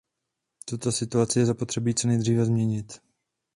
[0.65, 3.01] Tuto situaci je zapotřebí co nejdříve změnit.